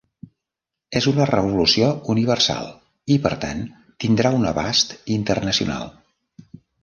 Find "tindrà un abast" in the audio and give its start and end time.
4.05-4.95